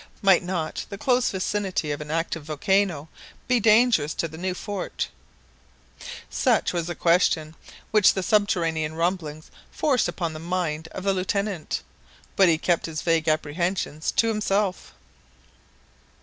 [0.23, 3.07] Might not the close vicinity of an active volcano
[3.47, 5.07] be dangerous to the new fort?
[6.27, 7.53] Such was the question
[7.91, 11.83] which the subterranean rumblings forced upon the mind of the Lieutenant,
[12.35, 14.91] but he kept his vague apprehensions to himself.